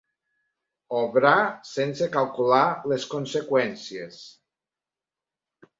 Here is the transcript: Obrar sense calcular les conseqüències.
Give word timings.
Obrar 0.99 1.33
sense 1.73 2.07
calcular 2.17 2.63
les 2.95 3.07
conseqüències. 3.13 4.21